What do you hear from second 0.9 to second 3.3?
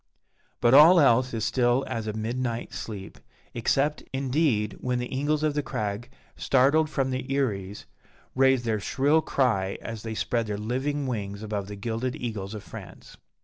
else is still as a midnight sleep,